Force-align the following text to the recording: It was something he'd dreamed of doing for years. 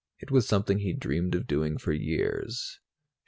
It 0.17 0.31
was 0.31 0.47
something 0.47 0.79
he'd 0.79 0.99
dreamed 0.99 1.35
of 1.35 1.45
doing 1.45 1.77
for 1.77 1.91
years. 1.93 2.79